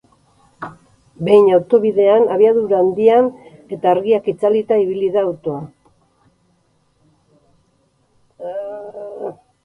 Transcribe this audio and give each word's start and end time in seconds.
Behin 1.25 1.49
autobidean, 1.57 2.23
abiadura 2.35 2.79
handian 2.83 3.27
eta 3.77 3.91
argiak 3.91 4.29
itzalita 4.33 4.79
ibili 4.85 5.11
da 5.17 5.23
autoa. 5.25 5.61